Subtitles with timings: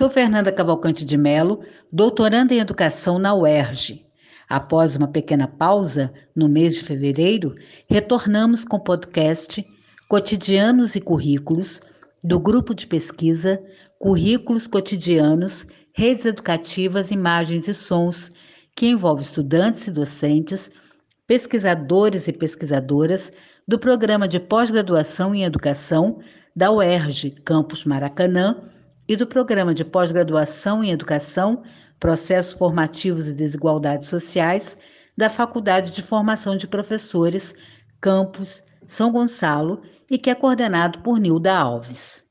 [0.00, 1.60] Sou Fernanda Cavalcante de Melo,
[1.92, 4.06] doutoranda em Educação na UERJ.
[4.48, 7.54] Após uma pequena pausa, no mês de fevereiro,
[7.86, 9.62] retornamos com o podcast
[10.08, 11.82] Cotidianos e Currículos,
[12.24, 13.62] do grupo de pesquisa
[13.98, 18.30] Currículos Cotidianos, Redes Educativas, Imagens e Sons,
[18.74, 20.70] que envolve estudantes e docentes,
[21.26, 23.30] pesquisadores e pesquisadoras
[23.68, 26.20] do programa de pós-graduação em educação
[26.56, 28.56] da UERJ, Campus Maracanã,
[29.08, 31.62] e do programa de pós-graduação em educação,
[31.98, 34.76] processos formativos e desigualdades sociais
[35.16, 37.54] da Faculdade de Formação de Professores,
[38.00, 42.24] Campus São Gonçalo, e que é coordenado por Nilda Alves.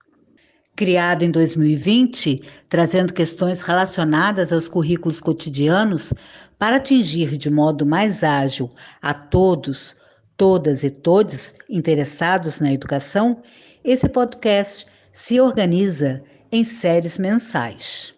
[0.75, 6.13] Criado em 2020, trazendo questões relacionadas aos currículos cotidianos
[6.57, 9.95] para atingir de modo mais ágil a todos,
[10.35, 13.41] todas e todos interessados na educação,
[13.83, 18.13] esse podcast se organiza em séries mensais.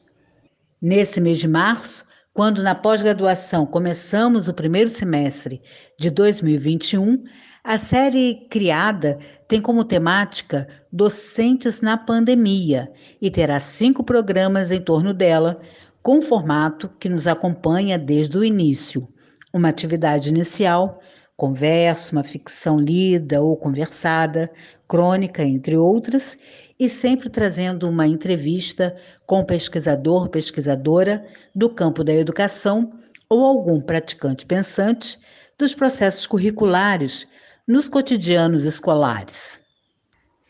[0.82, 5.62] Nesse mês de março, quando na pós-graduação começamos o primeiro semestre
[6.00, 7.24] de 2021,
[7.64, 15.14] a série criada tem como temática Docentes na Pandemia e terá cinco programas em torno
[15.14, 15.60] dela,
[16.02, 19.08] com um formato que nos acompanha desde o início.
[19.54, 21.00] Uma atividade inicial,
[21.38, 24.50] conversa, uma ficção lida ou conversada,
[24.88, 26.38] crônica, entre outras,
[26.82, 32.94] e sempre trazendo uma entrevista com pesquisador, pesquisadora do campo da educação
[33.30, 35.20] ou algum praticante pensante
[35.60, 37.28] dos processos curriculares
[37.68, 39.62] nos cotidianos escolares.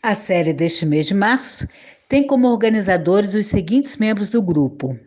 [0.02, 1.68] A série deste mês de março
[2.08, 4.98] tem como organizadores os seguintes membros do grupo: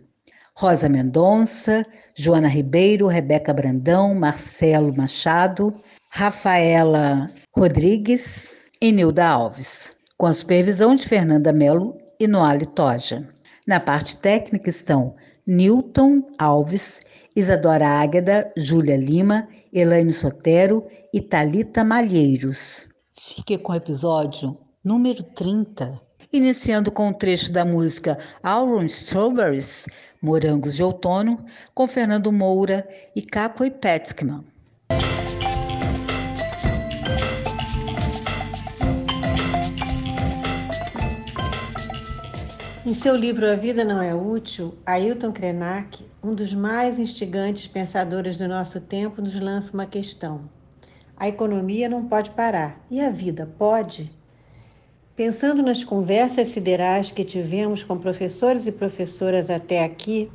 [0.53, 5.73] Rosa Mendonça, Joana Ribeiro, Rebeca Brandão, Marcelo Machado,
[6.07, 13.27] Rafaela Rodrigues e Nilda Alves com a supervisão de Fernanda Mello e Noale Toja.
[13.67, 15.15] Na parte técnica estão
[15.45, 17.01] Newton Alves,
[17.35, 22.87] Isadora Águeda, Júlia Lima, Elaine Sotero e Talita Malheiros.
[23.13, 25.99] Fique com o episódio número 30,
[26.31, 29.85] iniciando com um trecho da música Auron Strawberries,
[30.21, 31.43] Morangos de Outono,
[31.73, 34.45] com Fernando Moura e Caco Petskman.
[42.95, 48.47] Seu livro A Vida Não É Útil, Ailton Krenak, um dos mais instigantes pensadores do
[48.47, 50.49] nosso tempo, nos lança uma questão.
[51.17, 52.79] A economia não pode parar.
[52.89, 54.11] E a vida pode?
[55.15, 60.31] Pensando nas conversas siderais que tivemos com professores e professoras até aqui,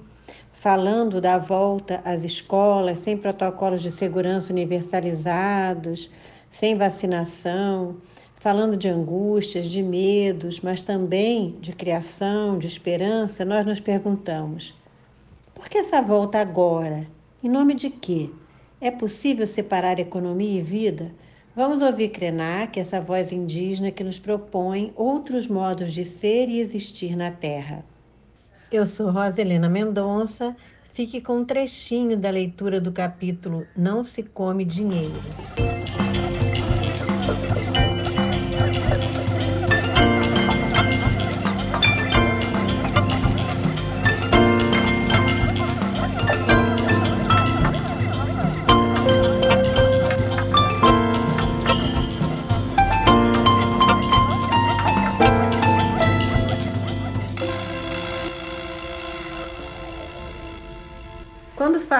[0.53, 6.11] falando da volta às escolas sem protocolos de segurança universalizados,
[6.53, 7.97] sem vacinação,
[8.41, 14.75] falando de angústias, de medos, mas também de criação, de esperança, nós nos perguntamos:
[15.55, 17.07] por que essa volta agora?
[17.43, 18.31] Em nome de quê?
[18.81, 21.13] É possível separar economia e vida?
[21.55, 27.17] Vamos ouvir Krenak, essa voz indígena que nos propõe outros modos de ser e existir
[27.17, 27.85] na Terra.
[28.73, 30.57] Eu sou Rosa Helena Mendonça.
[30.93, 35.13] Fique com um trechinho da leitura do capítulo Não se come dinheiro.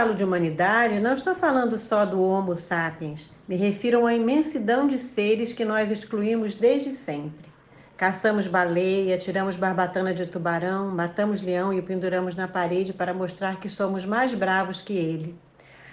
[0.01, 3.31] Falo de humanidade, não estou falando só do Homo sapiens.
[3.47, 7.51] Me refiro uma imensidão de seres que nós excluímos desde sempre.
[7.99, 13.61] Caçamos baleia, tiramos barbatana de tubarão, matamos leão e o penduramos na parede para mostrar
[13.61, 15.39] que somos mais bravos que ele.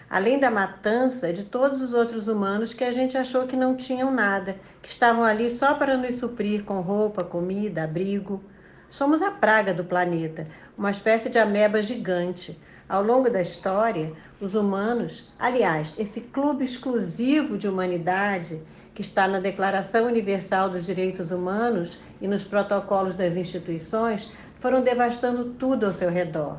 [0.09, 4.09] Além da matança de todos os outros humanos que a gente achou que não tinham
[4.09, 8.41] nada, que estavam ali só para nos suprir com roupa, comida, abrigo.
[8.89, 12.57] Somos a praga do planeta, uma espécie de ameba gigante
[12.89, 18.61] ao longo da história, os humanos, aliás, esse clube exclusivo de humanidade
[18.93, 25.53] que está na Declaração Universal dos Direitos Humanos e nos protocolos das instituições, foram devastando
[25.59, 26.57] tudo ao seu redor.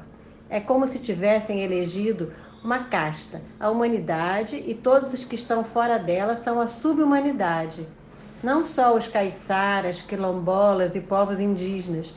[0.49, 2.33] É como se tivessem elegido
[2.63, 3.41] uma casta.
[3.59, 7.87] A humanidade e todos os que estão fora dela são a subhumanidade.
[8.43, 12.15] Não só os caiçaras, quilombolas e povos indígenas,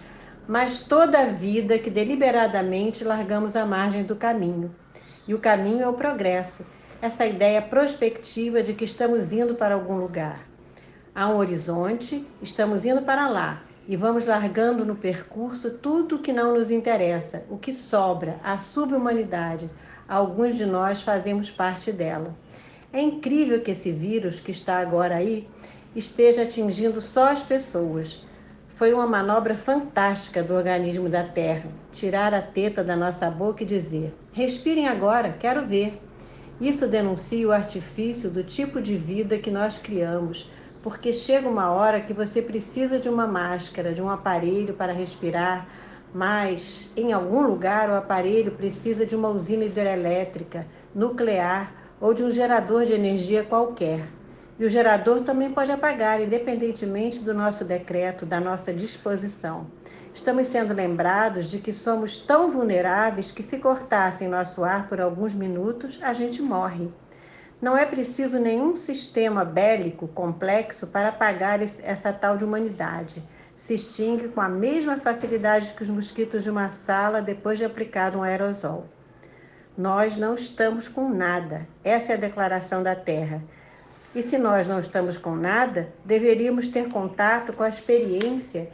[0.47, 4.75] mas toda a vida que deliberadamente largamos à margem do caminho.
[5.27, 6.65] E o caminho é o progresso,
[7.01, 10.47] essa ideia prospectiva de que estamos indo para algum lugar.
[11.13, 16.53] Há um horizonte, estamos indo para lá, e vamos largando no percurso tudo que não
[16.53, 19.69] nos interessa, o que sobra, a subhumanidade.
[20.07, 22.35] Alguns de nós fazemos parte dela.
[22.93, 25.47] É incrível que esse vírus que está agora aí
[25.95, 28.25] esteja atingindo só as pessoas.
[28.81, 33.65] Foi uma manobra fantástica do organismo da Terra tirar a teta da nossa boca e
[33.67, 36.01] dizer: respirem agora, quero ver.
[36.59, 40.49] Isso denuncia o artifício do tipo de vida que nós criamos,
[40.81, 45.67] porque chega uma hora que você precisa de uma máscara, de um aparelho para respirar,
[46.11, 52.31] mas em algum lugar o aparelho precisa de uma usina hidrelétrica, nuclear ou de um
[52.31, 54.07] gerador de energia qualquer.
[54.61, 59.65] E o gerador também pode apagar, independentemente do nosso decreto, da nossa disposição.
[60.13, 65.33] Estamos sendo lembrados de que somos tão vulneráveis que, se cortassem nosso ar por alguns
[65.33, 66.93] minutos, a gente morre.
[67.59, 73.23] Não é preciso nenhum sistema bélico complexo para apagar essa tal de humanidade.
[73.57, 78.19] Se extingue com a mesma facilidade que os mosquitos de uma sala depois de aplicado
[78.19, 78.85] um aerosol.
[79.75, 81.67] Nós não estamos com nada.
[81.83, 83.41] Essa é a declaração da Terra.
[84.13, 88.69] E se nós não estamos com nada, deveríamos ter contato com a experiência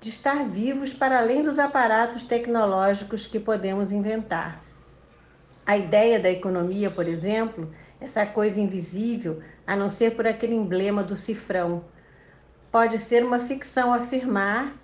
[0.00, 4.62] de estar vivos para além dos aparatos tecnológicos que podemos inventar.
[5.66, 7.70] A ideia da economia, por exemplo,
[8.00, 11.84] essa coisa invisível, a não ser por aquele emblema do cifrão,
[12.72, 14.74] pode ser uma ficção afirmar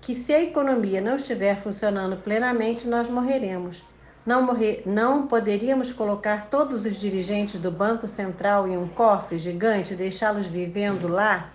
[0.00, 3.82] que se a economia não estiver funcionando plenamente, nós morreremos.
[4.28, 9.94] Não, morrer, não poderíamos colocar todos os dirigentes do Banco Central em um cofre gigante
[9.94, 11.50] e deixá-los vivendo lá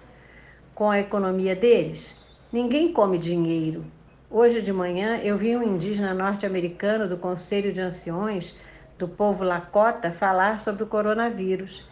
[0.74, 2.20] com a economia deles?
[2.52, 3.86] Ninguém come dinheiro.
[4.28, 8.58] Hoje de manhã eu vi um indígena norte-americano do Conselho de Anciões
[8.98, 11.88] do povo Lakota falar sobre o coronavírus.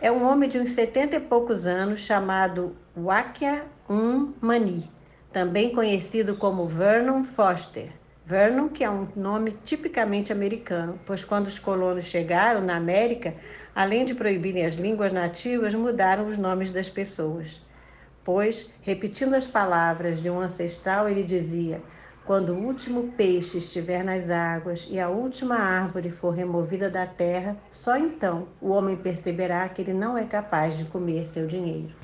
[0.00, 4.90] É um homem de uns setenta e poucos anos chamado Wakia Um Mani,
[5.32, 7.92] também conhecido como Vernon Foster.
[8.28, 13.32] Vernon, que é um nome tipicamente americano, pois quando os colonos chegaram na América,
[13.74, 17.58] além de proibirem as línguas nativas, mudaram os nomes das pessoas.
[18.22, 21.80] Pois, repetindo as palavras de um ancestral, ele dizia:
[22.26, 27.56] Quando o último peixe estiver nas águas e a última árvore for removida da terra,
[27.70, 31.94] só então o homem perceberá que ele não é capaz de comer seu dinheiro.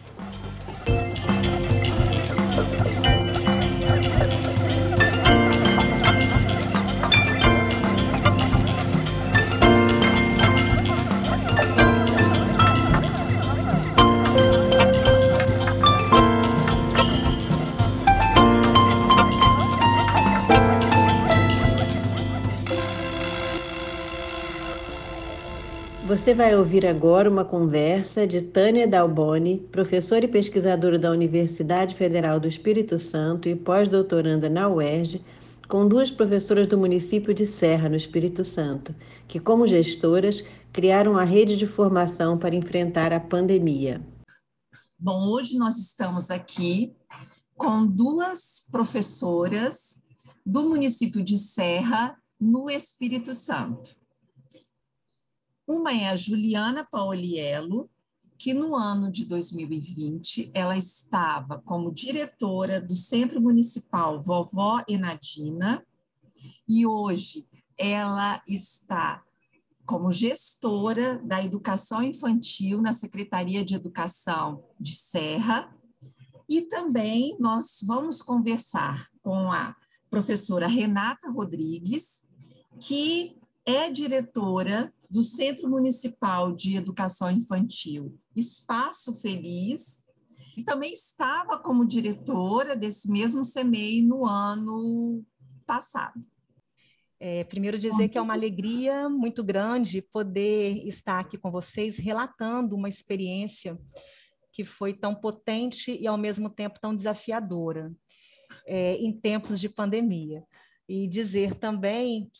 [26.07, 32.39] Você vai ouvir agora uma conversa de Tânia Dalboni, professora e pesquisadora da Universidade Federal
[32.39, 35.25] do Espírito Santo e pós-doutoranda na UERJ,
[35.67, 38.95] com duas professoras do município de Serra, no Espírito Santo,
[39.27, 44.07] que, como gestoras, criaram a rede de formação para enfrentar a pandemia.
[44.99, 46.95] Bom, hoje nós estamos aqui
[47.57, 50.05] com duas professoras
[50.45, 54.04] do município de Serra, no Espírito Santo.
[55.67, 57.89] Uma é a Juliana Paoliello,
[58.37, 65.85] que no ano de 2020 ela estava como diretora do Centro Municipal Vovó Enadina
[66.69, 69.23] e hoje ela está
[69.87, 75.75] como gestora da educação infantil na Secretaria de Educação de Serra.
[76.47, 79.75] E também nós vamos conversar com a
[80.11, 82.23] professora Renata Rodrigues,
[82.81, 90.05] que é diretora do Centro Municipal de Educação Infantil Espaço Feliz
[90.57, 95.25] e também estava como diretora desse mesmo CEMEI no ano
[95.67, 96.25] passado.
[97.19, 102.77] É, primeiro dizer que é uma alegria muito grande poder estar aqui com vocês relatando
[102.77, 103.79] uma experiência
[104.53, 107.93] que foi tão potente e ao mesmo tempo tão desafiadora
[108.67, 110.45] é, em tempos de pandemia.
[110.89, 112.31] E dizer também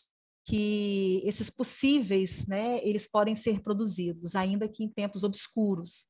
[0.45, 6.05] que esses possíveis, né, eles podem ser produzidos, ainda que em tempos obscuros.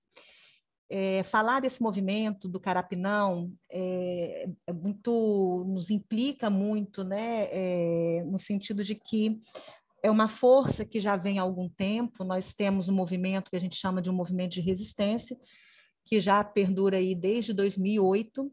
[0.87, 8.37] É, falar desse movimento do Carapinão é, é muito, nos implica muito, né, é, no
[8.37, 9.41] sentido de que
[10.03, 12.23] é uma força que já vem há algum tempo.
[12.23, 15.35] Nós temos um movimento que a gente chama de um movimento de resistência,
[16.05, 18.51] que já perdura aí desde 2008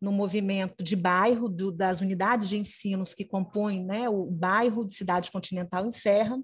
[0.00, 4.94] no movimento de bairro do, das unidades de ensinos que compõem né, o bairro de
[4.94, 6.38] Cidade Continental em Serra,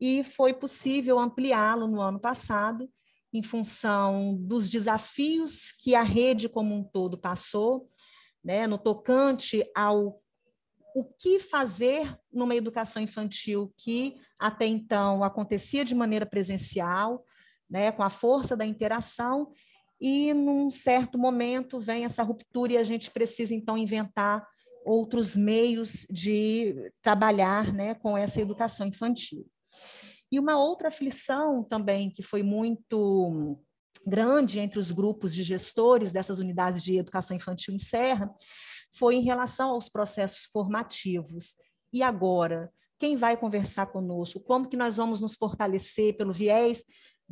[0.00, 2.88] e foi possível ampliá-lo no ano passado,
[3.32, 7.88] em função dos desafios que a rede como um todo passou,
[8.44, 10.20] né, no tocante ao
[10.94, 17.24] o que fazer numa educação infantil que até então acontecia de maneira presencial,
[17.68, 19.52] né, com a força da interação,
[20.02, 24.44] e num certo momento vem essa ruptura e a gente precisa então inventar
[24.84, 29.46] outros meios de trabalhar né, com essa educação infantil.
[30.28, 33.56] E uma outra aflição também que foi muito
[34.04, 38.28] grande entre os grupos de gestores dessas unidades de educação infantil em Serra
[38.98, 41.54] foi em relação aos processos formativos.
[41.92, 44.40] E agora, quem vai conversar conosco?
[44.40, 46.82] Como que nós vamos nos fortalecer pelo viés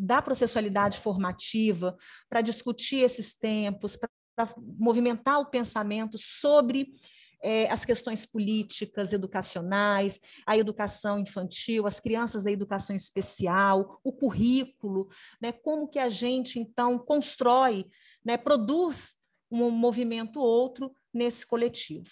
[0.00, 1.96] da processualidade formativa
[2.28, 6.94] para discutir esses tempos, para movimentar o pensamento sobre
[7.42, 15.08] é, as questões políticas, educacionais, a educação infantil, as crianças da educação especial, o currículo,
[15.40, 17.86] né, como que a gente, então, constrói,
[18.24, 19.14] né, produz
[19.50, 22.10] um movimento outro nesse coletivo.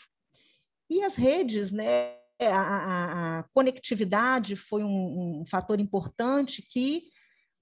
[0.90, 7.08] E as redes, né, a, a, a conectividade foi um, um, fator importante que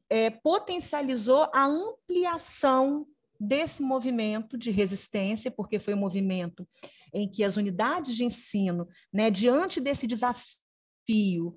[0.08, 3.06] é, potencializou a ampliação
[3.38, 6.66] desse movimento de resistência, porque foi um movimento
[7.12, 11.56] em que as unidades de ensino, né, diante desse desafio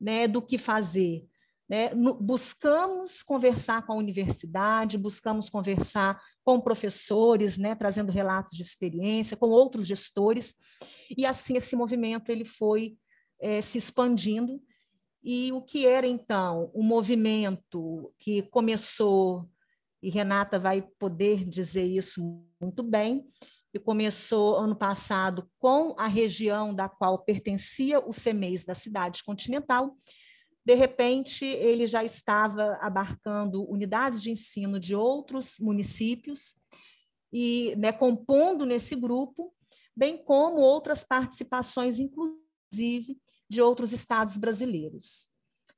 [0.00, 1.24] né, do que fazer,
[1.68, 9.36] né, buscamos conversar com a universidade, buscamos conversar com professores, né, trazendo relatos de experiência,
[9.36, 10.56] com outros gestores,
[11.16, 12.96] e assim esse movimento ele foi
[13.40, 14.60] é, se expandindo.
[15.22, 19.48] E o que era então um movimento que começou
[20.02, 23.26] e Renata vai poder dizer isso muito bem,
[23.70, 29.96] que começou ano passado com a região da qual pertencia o CEMEIS da cidade continental.
[30.64, 36.54] De repente, ele já estava abarcando unidades de ensino de outros municípios
[37.32, 39.54] e né, compondo nesse grupo,
[39.94, 43.18] bem como outras participações, inclusive,
[43.50, 45.26] de outros estados brasileiros.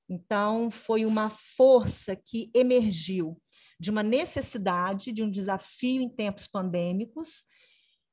[0.09, 3.41] Então, foi uma força que emergiu
[3.81, 7.45] de uma necessidade, de um desafio em tempos pandêmicos,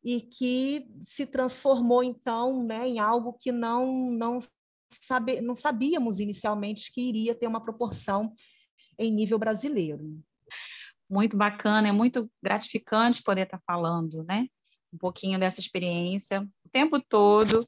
[0.01, 4.39] e que se transformou, então, né, em algo que não, não,
[4.89, 8.34] sabe, não sabíamos inicialmente que iria ter uma proporção
[8.98, 10.24] em nível brasileiro.
[11.10, 14.48] Muito bacana, é muito gratificante poder estar falando, né?
[14.94, 16.48] Um pouquinho dessa experiência.
[16.66, 17.68] O tempo todo,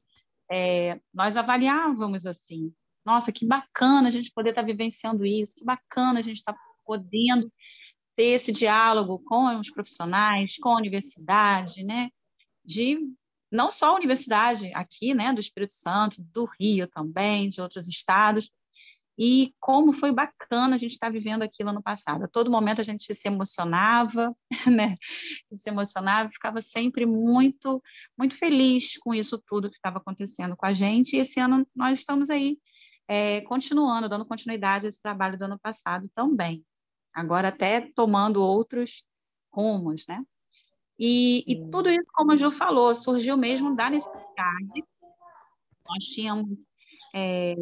[0.52, 2.74] é, nós avaliávamos assim,
[3.06, 6.54] nossa, que bacana a gente poder estar vivenciando isso, que bacana a gente estar
[6.84, 7.50] podendo
[8.14, 12.10] ter esse diálogo com os profissionais, com a universidade, né?
[12.62, 12.98] De
[13.50, 18.52] não só a universidade aqui, né, do Espírito Santo, do Rio também, de outros estados,
[19.18, 22.24] e como foi bacana a gente estar vivendo aquilo no passado.
[22.24, 24.32] A todo momento a gente se emocionava,
[24.66, 24.96] né?
[25.56, 27.82] Se emocionava, ficava sempre muito,
[28.18, 31.16] muito feliz com isso tudo que estava acontecendo com a gente.
[31.16, 32.58] E esse ano nós estamos aí
[33.06, 36.64] é, continuando, dando continuidade a esse trabalho do ano passado também
[37.12, 39.04] agora até tomando outros
[39.52, 40.24] rumos, né?
[40.98, 44.84] E, e, tudo isso, como a Ju falou, surgiu mesmo da necessidade.
[45.84, 46.70] Nós tínhamos,
[47.14, 47.54] é,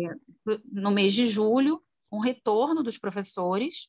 [0.70, 3.88] no mês de julho, um retorno dos professores,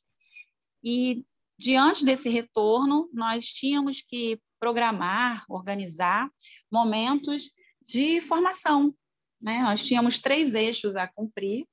[0.84, 1.26] e
[1.58, 6.30] diante desse retorno, nós tínhamos que programar, organizar
[6.72, 7.52] momentos
[7.82, 8.94] de formação.
[9.42, 9.62] Né?
[9.62, 11.66] Nós tínhamos três eixos a cumprir,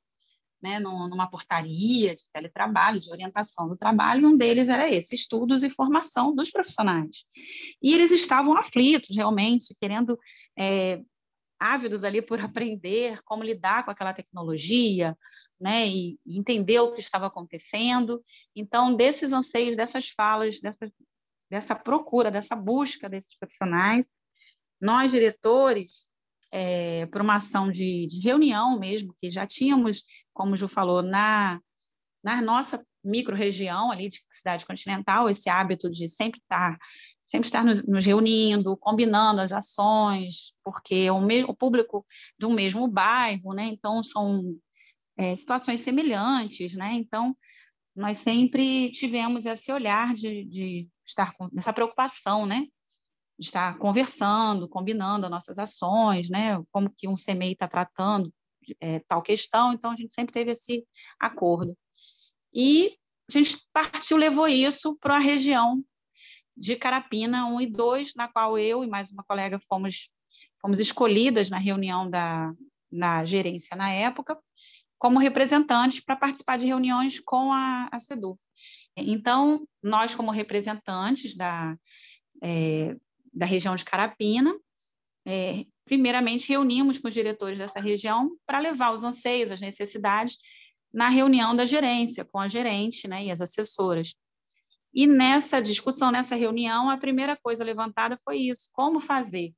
[0.60, 5.62] né, numa portaria de teletrabalho, de orientação do trabalho, e um deles era esse, estudos
[5.62, 7.24] e formação dos profissionais.
[7.80, 10.18] E eles estavam aflitos, realmente, querendo,
[10.58, 11.00] é,
[11.58, 15.16] ávidos ali por aprender como lidar com aquela tecnologia,
[15.60, 18.22] né, e, entender o que estava acontecendo.
[18.54, 20.92] Então, desses anseios, dessas falas, dessa,
[21.50, 24.06] dessa procura, dessa busca desses profissionais,
[24.80, 26.10] nós, diretores,
[26.52, 31.02] é, por uma ação de, de, reunião mesmo, que já tínhamos, como o Ju falou,
[31.02, 31.60] na,
[32.22, 36.76] na nossa micro-região ali de cidade continental, esse hábito de sempre estar
[37.28, 42.04] sempre estar nos, nos reunindo, combinando as ações, porque o, me, o público
[42.38, 43.66] do mesmo bairro, né?
[43.66, 44.56] Então são
[45.16, 46.94] é, situações semelhantes, né?
[46.94, 47.36] Então
[47.94, 52.64] nós sempre tivemos esse olhar de, de estar com essa preocupação, né?
[53.38, 56.60] estar conversando, combinando as nossas ações, né?
[56.72, 58.32] Como que um CMEI está tratando
[58.80, 59.72] é, tal questão.
[59.72, 60.84] Então a gente sempre teve esse
[61.18, 61.76] acordo.
[62.52, 62.96] E
[63.28, 65.84] a gente partiu, levou isso para a região
[66.58, 70.10] de Carapina 1 e 2, na qual eu e mais uma colega fomos,
[70.60, 72.52] fomos escolhidas na reunião da
[72.90, 74.38] na gerência na época,
[74.98, 78.38] como representantes para participar de reuniões com a, a CEDU.
[78.96, 81.76] Então, nós, como representantes da,
[82.42, 82.96] é,
[83.32, 84.54] da região de Carapina.
[85.26, 90.38] É, primeiramente, reunimos com os diretores dessa região para levar os anseios, as necessidades
[90.92, 94.14] na reunião da gerência, com a gerente né, e as assessoras.
[94.92, 99.52] E nessa discussão, nessa reunião, a primeira coisa levantada foi isso: como fazer?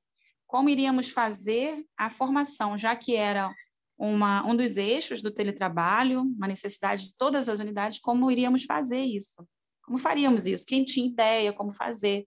[0.46, 3.54] Como iríamos fazer a formação, já que era
[3.96, 9.00] uma, um dos eixos do teletrabalho, uma necessidade de todas as unidades, como iríamos fazer
[9.00, 9.46] isso?
[9.82, 10.66] Como faríamos isso?
[10.66, 12.26] Quem tinha ideia, como fazer?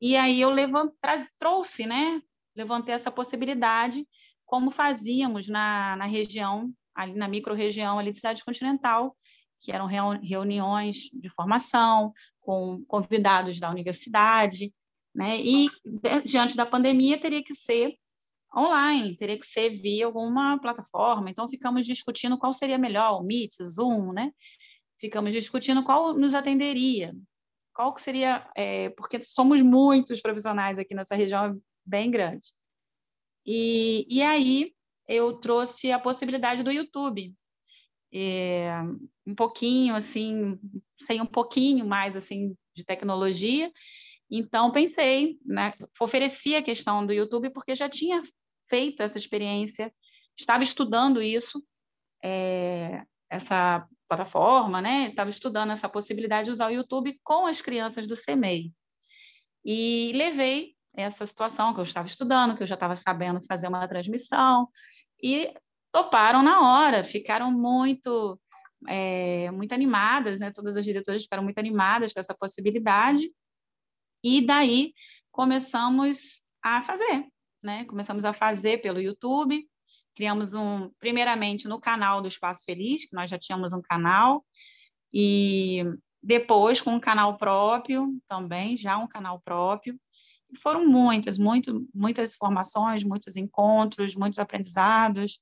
[0.00, 0.92] E aí eu levant,
[1.38, 2.20] trouxe, né?
[2.54, 4.06] Levantei essa possibilidade,
[4.44, 9.16] como fazíamos na, na região, ali na micro-região ali de cidade continental,
[9.60, 14.72] que eram reuniões de formação com convidados da universidade,
[15.14, 15.40] né?
[15.40, 15.68] E
[16.24, 17.94] diante da pandemia teria que ser
[18.54, 21.30] online, teria que ser via alguma plataforma.
[21.30, 24.30] Então ficamos discutindo qual seria melhor, o Meet, Zoom, né?
[24.98, 27.14] Ficamos discutindo qual nos atenderia,
[27.74, 32.46] qual que seria, é, porque somos muitos profissionais aqui nessa região bem grande.
[33.44, 34.72] E, e aí
[35.06, 37.34] eu trouxe a possibilidade do YouTube,
[38.12, 38.70] é,
[39.26, 40.58] um pouquinho assim,
[41.00, 43.70] sem um pouquinho mais assim de tecnologia.
[44.30, 48.22] Então pensei, né, ofereci a questão do YouTube porque já tinha
[48.68, 49.92] feito essa experiência,
[50.36, 51.62] estava estudando isso,
[52.22, 55.08] é, essa plataforma, né?
[55.08, 58.72] Estava estudando essa possibilidade de usar o YouTube com as crianças do CMEI.
[59.64, 63.86] E levei essa situação que eu estava estudando, que eu já estava sabendo fazer uma
[63.86, 64.68] transmissão,
[65.22, 65.52] e
[65.96, 68.38] toparam na hora, ficaram muito,
[68.86, 70.52] é, muito animadas, né?
[70.52, 73.26] Todas as diretoras ficaram muito animadas com essa possibilidade,
[74.22, 74.92] e daí
[75.32, 77.26] começamos a fazer,
[77.62, 77.86] né?
[77.86, 79.66] Começamos a fazer pelo YouTube,
[80.14, 84.44] criamos um, primeiramente no canal do Espaço Feliz, que nós já tínhamos um canal,
[85.10, 85.82] e
[86.22, 89.98] depois com um canal próprio também, já um canal próprio.
[90.52, 95.40] E foram muitas, muito, muitas formações, muitos encontros, muitos aprendizados.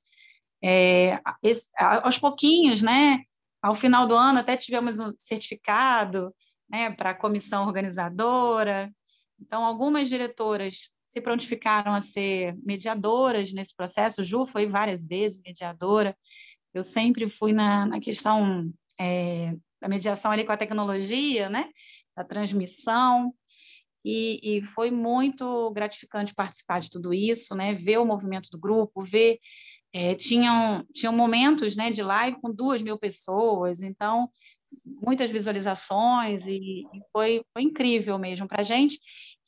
[0.67, 3.23] É, esse, aos pouquinhos, né?
[3.63, 6.35] Ao final do ano até tivemos um certificado,
[6.69, 8.91] né, para a comissão organizadora.
[9.39, 14.25] Então, algumas diretoras se prontificaram a ser mediadoras nesse processo.
[14.25, 16.17] Ju foi várias vezes mediadora.
[16.73, 21.69] Eu sempre fui na, na questão é, da mediação ali com a tecnologia, né?
[22.17, 23.35] Da transmissão.
[24.05, 27.75] E, e, foi muito gratificante participar de tudo isso, né?
[27.75, 29.39] Ver o movimento do grupo, ver
[29.95, 34.29] é, tinham tinham momentos, né, de live com duas mil pessoas, então
[34.85, 38.99] muitas visualizações e, e foi, foi incrível mesmo para a gente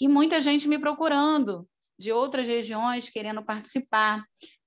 [0.00, 4.22] e muita gente me procurando de outras regiões querendo participar,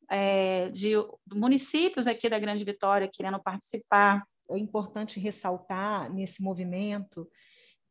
[0.09, 0.95] é, de
[1.31, 4.25] municípios aqui da Grande Vitória querendo participar.
[4.49, 7.29] É importante ressaltar nesse movimento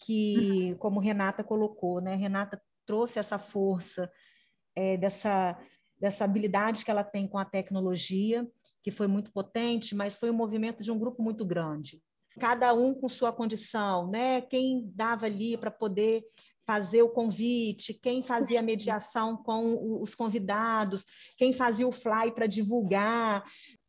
[0.00, 0.78] que, uhum.
[0.78, 2.16] como Renata colocou, né?
[2.16, 4.10] Renata trouxe essa força
[4.74, 5.56] é, dessa
[6.00, 8.46] dessa habilidade que ela tem com a tecnologia,
[8.82, 12.00] que foi muito potente, mas foi um movimento de um grupo muito grande.
[12.38, 14.40] Cada um com sua condição, né?
[14.42, 16.24] Quem dava ali para poder
[16.64, 21.04] fazer o convite, quem fazia a mediação com os convidados,
[21.38, 23.42] quem fazia o fly para divulgar,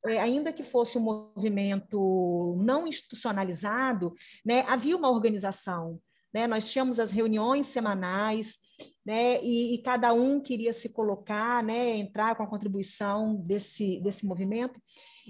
[0.05, 4.13] é, ainda que fosse um movimento não institucionalizado,
[4.45, 5.99] né, havia uma organização.
[6.33, 6.47] Né?
[6.47, 8.59] Nós tínhamos as reuniões semanais,
[9.05, 14.25] né, e, e, cada um queria se colocar, né, entrar com a contribuição desse, desse
[14.25, 14.79] movimento,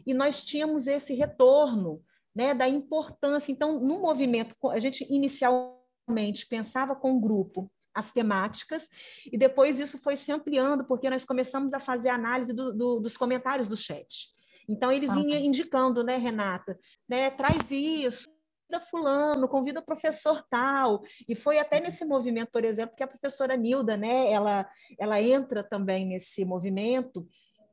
[0.05, 2.01] e nós tínhamos esse retorno
[2.35, 3.51] né, da importância.
[3.51, 8.87] Então, no movimento, a gente inicialmente pensava com o grupo as temáticas,
[9.31, 13.17] e depois isso foi se ampliando, porque nós começamos a fazer análise do, do, dos
[13.17, 14.29] comentários do chat.
[14.69, 18.29] Então, eles iam indicando, né, Renata, né, traz isso,
[18.69, 21.01] convida fulano, convida o professor tal.
[21.27, 25.63] E foi até nesse movimento, por exemplo, que a professora Nilda, né, ela, ela entra
[25.63, 27.27] também nesse movimento,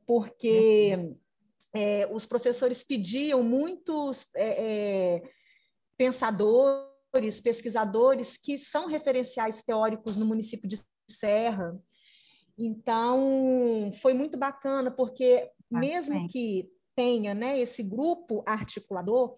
[0.05, 1.15] porque
[1.73, 5.23] é, os professores pediam muitos é, é,
[5.95, 11.77] pensadores, pesquisadores que são referenciais teóricos no município de Serra.
[12.57, 19.37] Então, foi muito bacana, porque mesmo que tenha né, esse grupo articulador,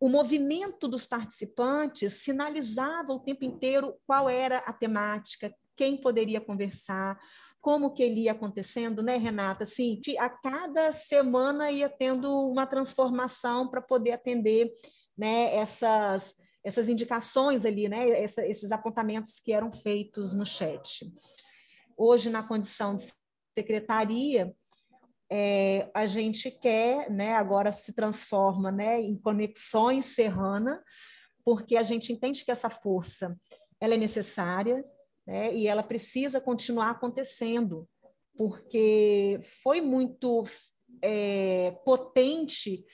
[0.00, 7.18] o movimento dos participantes sinalizava o tempo inteiro qual era a temática, quem poderia conversar,
[7.60, 9.64] como que ele ia acontecendo, né, Renata?
[9.64, 14.72] Assim, a cada semana ia tendo uma transformação para poder atender
[15.16, 21.10] né, essas, essas indicações ali, né, essa, esses apontamentos que eram feitos no chat.
[21.96, 23.12] Hoje, na condição de
[23.58, 24.54] secretaria,
[25.30, 30.82] é, a gente quer, né, agora se transforma né, em conexões serrana,
[31.44, 33.38] porque a gente entende que essa força
[33.80, 34.84] ela é necessária,
[35.26, 35.54] né?
[35.54, 37.88] e ela precisa continuar acontecendo,
[38.36, 40.44] porque foi muito
[41.02, 42.84] é, potente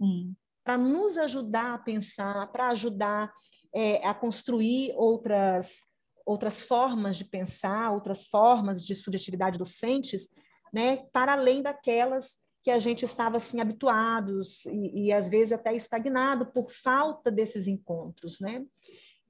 [0.00, 0.34] hum.
[0.64, 3.32] para nos ajudar a pensar, para ajudar
[3.74, 5.84] é, a construir outras,
[6.24, 10.28] outras formas de pensar, outras formas de subjetividade docentes,
[10.72, 15.74] né, para além daquelas que a gente estava assim habituados e, e às vezes até
[15.74, 18.64] estagnado por falta desses encontros, né?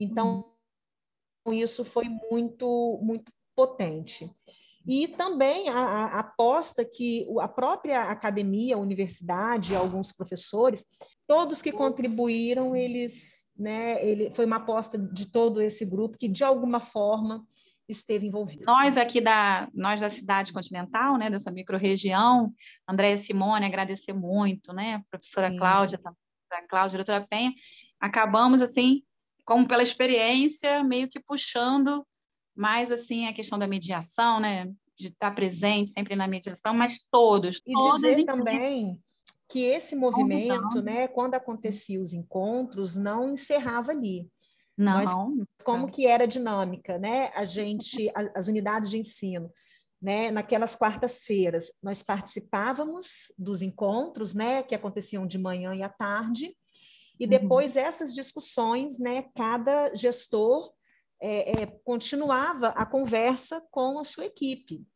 [0.00, 0.52] Então
[1.48, 4.30] isso foi muito muito potente.
[4.86, 10.86] E também a, a, aposta que a própria academia, a universidade, alguns professores,
[11.26, 16.44] todos que contribuíram, eles, né, ele, foi uma aposta de todo esse grupo que de
[16.44, 17.44] alguma forma
[17.88, 18.64] esteve envolvido.
[18.66, 22.52] Nós aqui da nós da cidade continental, né, dessa microrregião,
[22.88, 25.58] Andréia Simone, agradecer muito, né, professora Sim.
[25.58, 26.00] Cláudia,
[26.50, 27.52] a Cláudia, doutora Penha,
[28.00, 29.02] acabamos assim,
[29.44, 32.06] como pela experiência, meio que puxando
[32.54, 34.66] mais assim a questão da mediação, né?
[34.98, 37.60] De estar presente sempre na mediação, mas todos.
[37.66, 39.00] E todos dizer também
[39.48, 44.28] que esse movimento, né, quando acontecia os encontros, não encerrava ali.
[44.76, 44.94] Não.
[45.36, 47.30] Mas como que era a dinâmica, né?
[47.34, 49.50] A gente, as, unidades de ensino,
[50.00, 50.30] né?
[50.30, 54.62] Naquelas quartas-feiras, nós participávamos dos encontros, né?
[54.62, 56.54] Que aconteciam de manhã e à tarde.
[57.18, 57.30] E uhum.
[57.30, 57.82] depois uhum.
[57.82, 59.24] essas discussões, né?
[59.34, 60.72] Cada gestor
[61.20, 64.86] é, é, continuava a conversa com a sua equipe.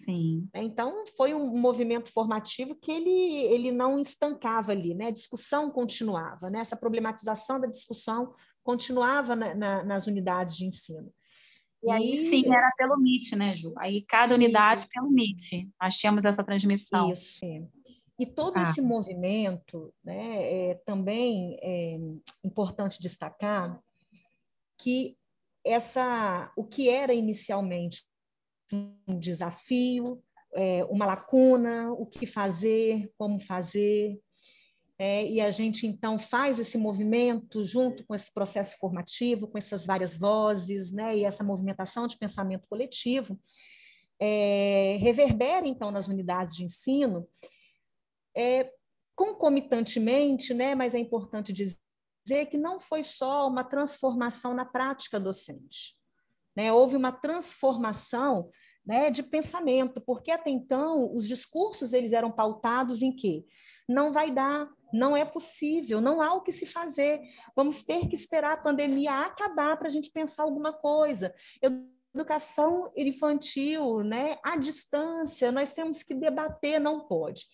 [0.00, 0.48] Sim.
[0.54, 5.08] Então, foi um movimento formativo que ele, ele não estancava ali, né?
[5.08, 6.60] A discussão continuava, né?
[6.60, 11.12] Essa problematização da discussão continuava na, na, nas unidades de ensino.
[11.82, 13.74] E aí, sim, era pelo Meet, né, Ju?
[13.76, 15.68] Aí, cada unidade pelo Meet.
[15.80, 17.12] Nós tínhamos essa transmissão.
[17.12, 17.40] Isso.
[18.18, 18.62] E todo ah.
[18.62, 21.98] esse movimento, né, é também é
[22.44, 23.82] importante destacar
[24.78, 25.16] que
[25.64, 28.04] essa, o que era inicialmente
[28.72, 30.22] um desafio,
[30.54, 34.20] é, uma lacuna, o que fazer, como fazer,
[35.04, 39.84] é, e a gente então faz esse movimento junto com esse processo formativo, com essas
[39.84, 43.36] várias vozes, né, e essa movimentação de pensamento coletivo,
[44.20, 47.28] é, reverbera então nas unidades de ensino,
[48.32, 48.72] é,
[49.16, 55.96] concomitantemente, né, mas é importante dizer que não foi só uma transformação na prática docente.
[56.54, 56.72] Né?
[56.72, 58.52] Houve uma transformação
[58.86, 63.44] né, de pensamento, porque até então os discursos eles eram pautados em quê?
[63.88, 67.20] Não vai dar, não é possível, não há o que se fazer.
[67.56, 71.34] Vamos ter que esperar a pandemia acabar para a gente pensar alguma coisa.
[72.14, 77.46] Educação infantil, né, à distância, nós temos que debater, não pode.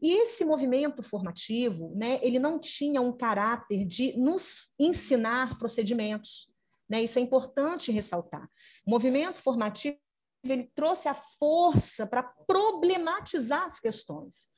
[0.00, 6.48] E esse movimento formativo, né, ele não tinha um caráter de nos ensinar procedimentos.
[6.88, 7.02] Né?
[7.02, 8.48] Isso é importante ressaltar.
[8.86, 9.98] O movimento formativo
[10.42, 14.48] ele trouxe a força para problematizar as questões.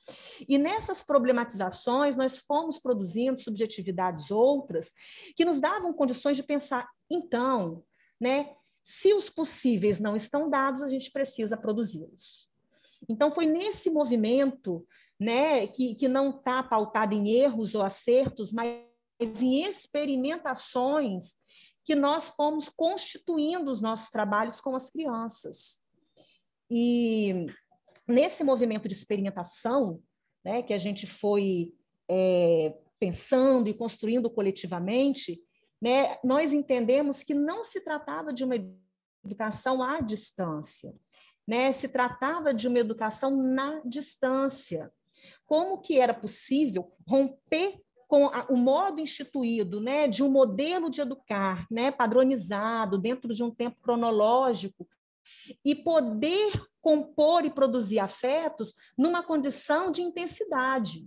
[0.49, 4.93] E nessas problematizações, nós fomos produzindo subjetividades outras
[5.37, 7.83] que nos davam condições de pensar, então,
[8.21, 12.49] né, se os possíveis não estão dados, a gente precisa produzi-los.
[13.09, 14.87] Então, foi nesse movimento
[15.19, 18.83] né, que, que não está pautado em erros ou acertos, mas
[19.21, 21.37] em experimentações
[21.85, 25.79] que nós fomos constituindo os nossos trabalhos com as crianças.
[26.71, 27.47] E
[28.07, 30.03] nesse movimento de experimentação,
[30.45, 31.73] né, que a gente foi
[32.09, 35.43] é, pensando e construindo coletivamente,
[35.81, 38.55] né, nós entendemos que não se tratava de uma
[39.25, 40.95] educação à distância,
[41.47, 44.93] né, se tratava de uma educação na distância
[45.45, 47.81] como que era possível romper
[48.13, 53.43] com a, o modo instituído, né, de um modelo de educar, né, padronizado dentro de
[53.43, 54.87] um tempo cronológico
[55.65, 61.07] e poder compor e produzir afetos numa condição de intensidade.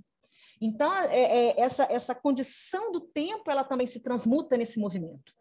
[0.60, 5.32] Então, é, é, essa, essa condição do tempo, ela também se transmuta nesse movimento.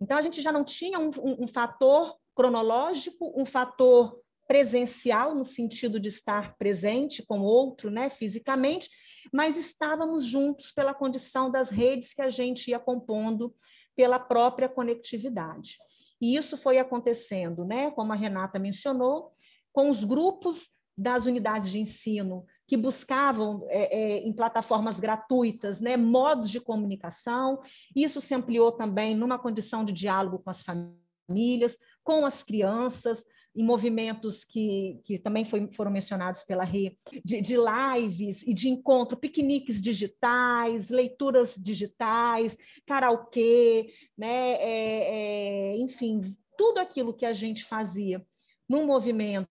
[0.00, 5.44] Então, a gente já não tinha um, um, um fator cronológico, um fator presencial, no
[5.44, 8.88] sentido de estar presente com o outro, né, fisicamente,
[9.32, 13.54] mas estávamos juntos pela condição das redes que a gente ia compondo
[13.96, 15.76] pela própria conectividade.
[16.20, 19.32] E isso foi acontecendo, né, como a Renata mencionou,
[19.72, 25.96] com os grupos das unidades de ensino que buscavam é, é, em plataformas gratuitas né,
[25.96, 27.62] modos de comunicação.
[27.94, 33.24] Isso se ampliou também numa condição de diálogo com as famílias, com as crianças,
[33.58, 38.68] em movimentos que, que também foi, foram mencionados pela Rê, de, de lives e de
[38.68, 47.64] encontro, piqueniques digitais, leituras digitais, karaokê, né, é, é, enfim, tudo aquilo que a gente
[47.64, 48.24] fazia
[48.68, 49.48] no movimento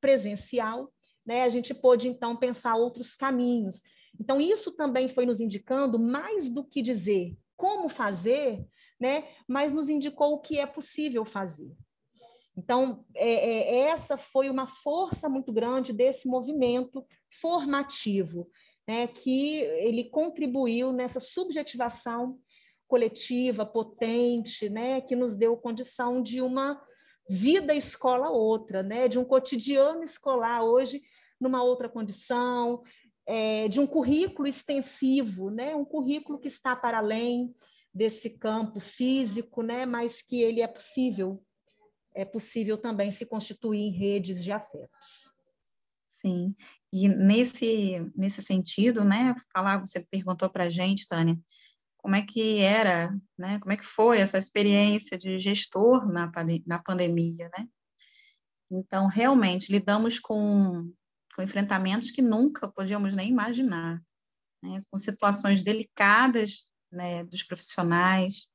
[0.00, 0.92] presencial,
[1.26, 3.82] né, a gente pôde então pensar outros caminhos.
[4.20, 8.64] Então, isso também foi nos indicando, mais do que dizer como fazer,
[9.00, 11.74] né, mas nos indicou o que é possível fazer.
[12.56, 17.04] Então, é, é, essa foi uma força muito grande desse movimento
[17.40, 18.48] formativo,
[18.86, 22.38] né, que ele contribuiu nessa subjetivação
[22.86, 26.80] coletiva, potente, né, que nos deu condição de uma
[27.28, 31.02] vida escola outra, né, de um cotidiano escolar hoje
[31.40, 32.82] numa outra condição,
[33.26, 37.54] é, de um currículo extensivo, né, um currículo que está para além
[37.92, 41.42] desse campo físico, né, mas que ele é possível,
[42.14, 45.32] é possível também se constituir em redes de afetos.
[46.14, 46.54] Sim,
[46.92, 51.38] e nesse, nesse sentido, né, falar, você perguntou para a gente, Tânia,
[51.98, 56.30] como é que era, né, como é que foi essa experiência de gestor na,
[56.66, 57.66] na pandemia, né?
[58.70, 60.90] Então, realmente, lidamos com,
[61.34, 64.02] com enfrentamentos que nunca podíamos nem imaginar,
[64.62, 68.50] né, com situações delicadas né, dos profissionais,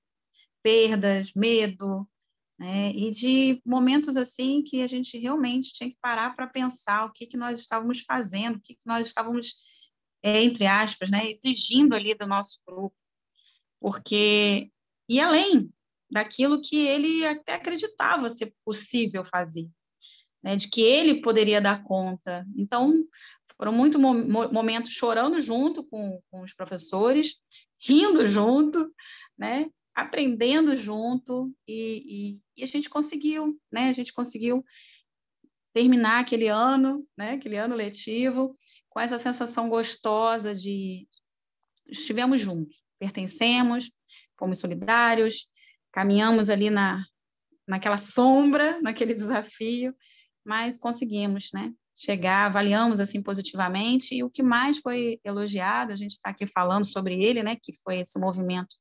[0.63, 2.10] perdas, medo,
[2.60, 2.91] né?
[2.91, 7.26] E de momentos assim que a gente realmente tinha que parar para pensar o que,
[7.26, 9.54] que nós estávamos fazendo, o que, que nós estávamos,
[10.22, 12.93] é, entre aspas, né, exigindo ali do nosso grupo.
[13.80, 14.69] Porque,
[15.08, 15.72] e além
[16.12, 19.69] daquilo que ele até acreditava ser possível fazer,
[20.43, 22.45] né, de que ele poderia dar conta.
[22.58, 22.93] Então,
[23.56, 27.36] foram muitos momentos chorando junto com, com os professores,
[27.82, 28.93] rindo junto,
[29.38, 29.69] né?
[30.01, 33.89] Aprendendo junto e, e, e, a gente conseguiu, né?
[33.89, 34.63] A gente conseguiu
[35.73, 37.33] terminar aquele ano, né?
[37.33, 38.57] Aquele ano letivo
[38.89, 41.07] com essa sensação gostosa de
[41.88, 43.91] estivemos juntos, pertencemos,
[44.38, 45.47] fomos solidários,
[45.91, 47.05] caminhamos ali na
[47.67, 49.95] naquela sombra, naquele desafio,
[50.43, 51.71] mas conseguimos, né?
[51.95, 56.85] Chegar, avaliamos assim positivamente e o que mais foi elogiado, a gente está aqui falando
[56.85, 57.55] sobre ele, né?
[57.62, 58.75] Que foi esse movimento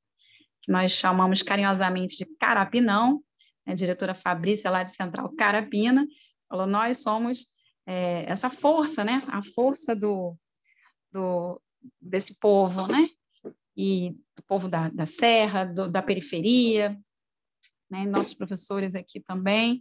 [0.68, 3.22] que nós chamamos carinhosamente de Carapinão,
[3.66, 6.07] a diretora Fabrícia, lá de Central Carapina,
[6.46, 7.46] falou: nós somos
[7.87, 9.22] é, essa força, né?
[9.28, 10.37] A força do,
[11.11, 11.59] do,
[11.98, 13.09] desse povo, né?
[13.74, 16.98] E do povo da, da Serra, do, da periferia,
[17.90, 18.04] né?
[18.04, 19.81] Nossos professores aqui também,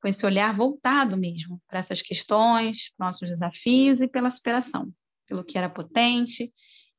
[0.00, 4.92] com esse olhar voltado mesmo para essas questões, nossos desafios e pela superação,
[5.26, 6.52] pelo que era potente.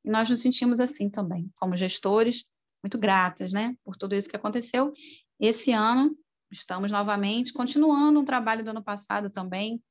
[0.04, 2.51] E nós nos sentimos assim também, como gestores,
[2.84, 4.94] muito gratas, né, por tudo isso que aconteceu.
[5.39, 6.15] Esse ano
[6.52, 9.82] estamos novamente continuando um trabalho do ano passado também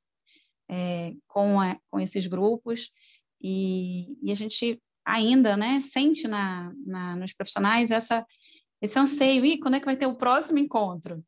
[0.69, 2.93] é, com, a, com esses grupos
[3.41, 8.25] e, e, a gente ainda, né, sente na, na, nos profissionais essa
[8.83, 11.23] esse anseio e quando é que vai ter o próximo encontro.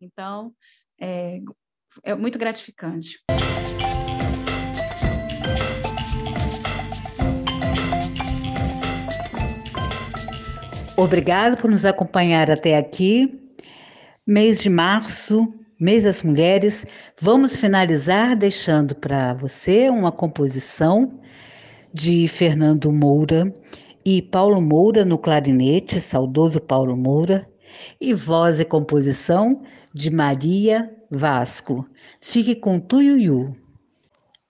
[0.00, 0.54] Então
[0.98, 1.40] é,
[2.02, 3.18] é muito gratificante.
[10.96, 13.52] Obrigado por nos acompanhar até aqui.
[14.24, 16.86] Mês de março, mês das mulheres.
[17.20, 21.18] Vamos finalizar deixando para você uma composição
[21.92, 23.52] de Fernando Moura
[24.04, 27.44] e Paulo Moura no clarinete, saudoso Paulo Moura,
[28.00, 31.84] e voz e composição de Maria Vasco.
[32.20, 33.52] Fique com Tuiuiu.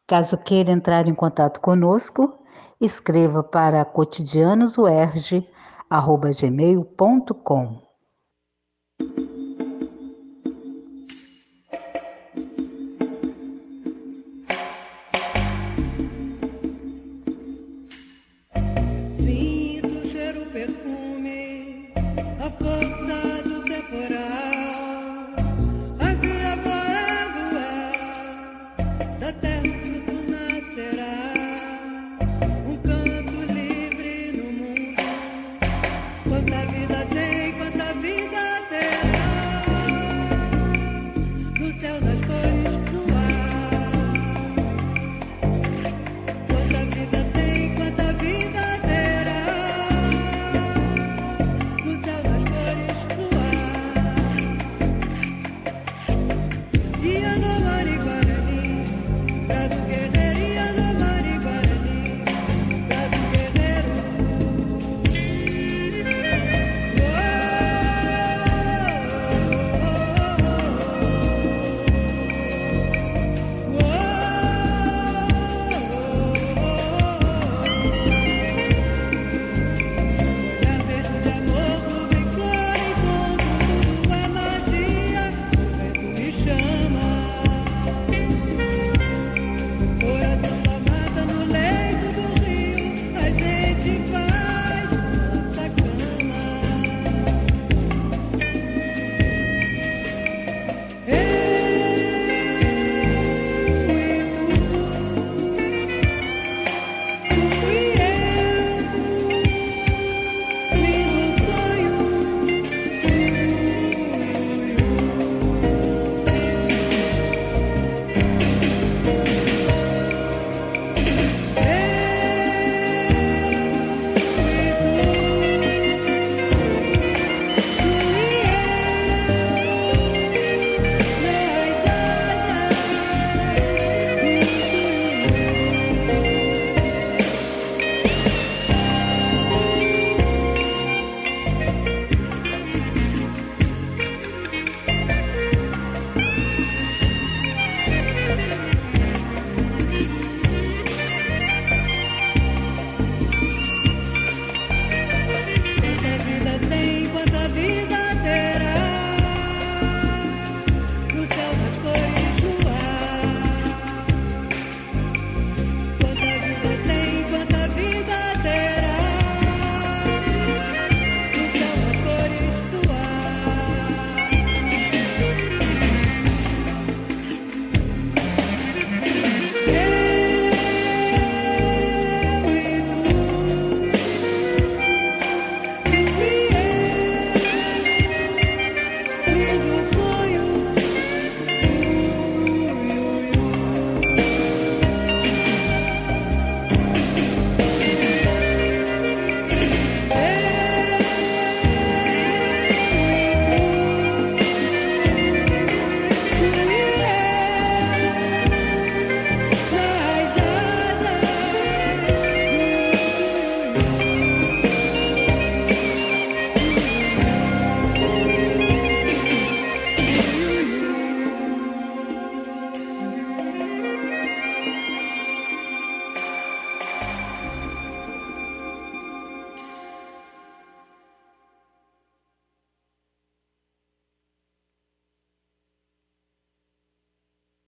[0.07, 2.38] Caso queira entrar em contato conosco,
[2.78, 5.54] escreva para cotidianosuerge.com
[5.90, 7.81] arroba gmail.com.